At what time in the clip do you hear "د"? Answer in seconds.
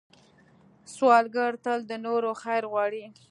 1.87-1.91